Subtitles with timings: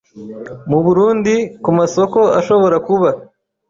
[0.69, 3.09] mu Burundi ku masoko ashobora kuba